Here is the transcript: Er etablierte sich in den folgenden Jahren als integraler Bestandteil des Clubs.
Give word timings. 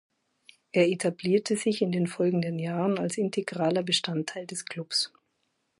Er 0.71 0.89
etablierte 0.89 1.55
sich 1.55 1.83
in 1.83 1.91
den 1.91 2.07
folgenden 2.07 2.57
Jahren 2.57 2.97
als 2.97 3.19
integraler 3.19 3.83
Bestandteil 3.83 4.47
des 4.47 4.65
Clubs. 4.65 5.13